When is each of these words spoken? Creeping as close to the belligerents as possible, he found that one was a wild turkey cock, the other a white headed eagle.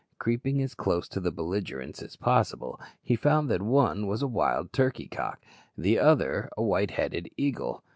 Creeping 0.17 0.63
as 0.63 0.73
close 0.73 1.07
to 1.09 1.19
the 1.19 1.29
belligerents 1.31 2.01
as 2.01 2.15
possible, 2.15 2.81
he 3.03 3.15
found 3.15 3.51
that 3.51 3.61
one 3.61 4.07
was 4.07 4.23
a 4.23 4.27
wild 4.27 4.73
turkey 4.73 5.07
cock, 5.07 5.39
the 5.77 5.99
other 5.99 6.49
a 6.57 6.63
white 6.63 6.89
headed 6.89 7.29
eagle. 7.37 7.83